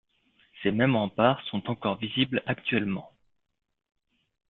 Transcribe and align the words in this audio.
Ces 0.63 0.71
mêmes 0.71 0.95
remparts 0.95 1.43
sont 1.51 1.69
encore 1.69 1.97
visibles 1.99 2.41
actuellement. 2.47 3.11